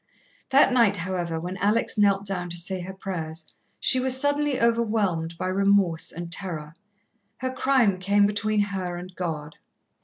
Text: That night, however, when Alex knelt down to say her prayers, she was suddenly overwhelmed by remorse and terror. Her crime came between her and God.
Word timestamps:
That 0.49 0.73
night, 0.73 0.97
however, 0.97 1.39
when 1.39 1.57
Alex 1.57 1.95
knelt 1.95 2.25
down 2.25 2.49
to 2.49 2.57
say 2.57 2.79
her 2.81 2.91
prayers, 2.95 3.53
she 3.79 3.99
was 3.99 4.19
suddenly 4.19 4.59
overwhelmed 4.59 5.37
by 5.37 5.45
remorse 5.45 6.11
and 6.11 6.31
terror. 6.31 6.73
Her 7.37 7.51
crime 7.51 7.99
came 7.99 8.25
between 8.25 8.61
her 8.61 8.97
and 8.97 9.15
God. 9.15 9.57